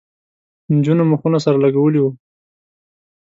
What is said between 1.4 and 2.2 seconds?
سره لگولي وو.